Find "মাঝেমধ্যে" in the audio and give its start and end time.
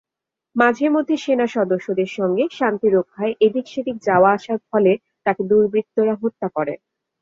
0.55-1.15